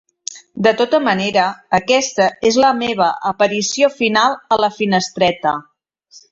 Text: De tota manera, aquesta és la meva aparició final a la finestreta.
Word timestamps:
De 0.67 0.71
tota 0.79 0.99
manera, 1.07 1.43
aquesta 1.79 2.27
és 2.51 2.59
la 2.65 2.73
meva 2.81 3.11
aparició 3.35 3.93
final 4.01 4.37
a 4.59 4.63
la 4.65 4.75
finestreta. 4.83 5.57